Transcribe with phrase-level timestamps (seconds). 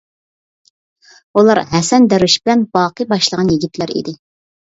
[1.37, 4.17] بۇلار ھەسەن دەرۋىش بىلەن باقى باشلىغان يىگىتلەر ئىدى.